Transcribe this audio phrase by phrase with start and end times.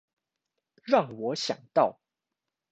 [0.81, 1.99] 讓我想到